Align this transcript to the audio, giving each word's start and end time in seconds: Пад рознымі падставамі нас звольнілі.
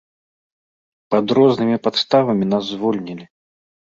Пад 1.15 1.25
рознымі 1.39 1.77
падставамі 1.87 2.45
нас 2.53 2.63
звольнілі. 2.73 3.25